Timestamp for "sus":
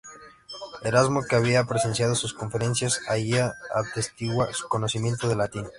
2.15-2.33